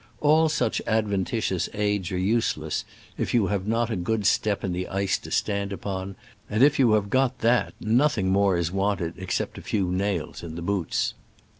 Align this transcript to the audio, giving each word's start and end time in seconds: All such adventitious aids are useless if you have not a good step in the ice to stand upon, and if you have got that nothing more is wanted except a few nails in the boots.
All 0.19 0.49
such 0.49 0.81
adventitious 0.87 1.69
aids 1.75 2.11
are 2.11 2.17
useless 2.17 2.85
if 3.19 3.35
you 3.35 3.45
have 3.49 3.67
not 3.67 3.91
a 3.91 3.95
good 3.95 4.25
step 4.25 4.63
in 4.63 4.73
the 4.73 4.87
ice 4.87 5.15
to 5.19 5.29
stand 5.29 5.71
upon, 5.71 6.15
and 6.49 6.63
if 6.63 6.79
you 6.79 6.93
have 6.93 7.11
got 7.11 7.37
that 7.41 7.75
nothing 7.79 8.29
more 8.31 8.57
is 8.57 8.71
wanted 8.71 9.13
except 9.17 9.59
a 9.59 9.61
few 9.61 9.91
nails 9.91 10.41
in 10.41 10.55
the 10.55 10.63
boots. 10.63 11.13